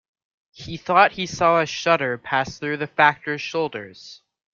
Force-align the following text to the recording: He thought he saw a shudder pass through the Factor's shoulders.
He 0.53 0.77
thought 0.77 1.11
he 1.11 1.27
saw 1.27 1.61
a 1.61 1.67
shudder 1.67 2.17
pass 2.17 2.57
through 2.57 2.77
the 2.77 2.87
Factor's 2.87 3.39
shoulders. 3.41 4.23